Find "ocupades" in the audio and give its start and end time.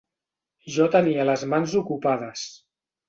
1.83-2.47